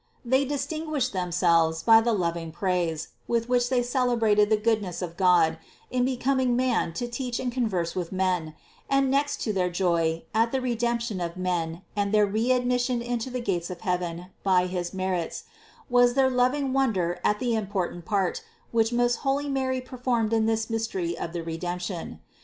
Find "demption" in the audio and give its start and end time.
21.59-22.17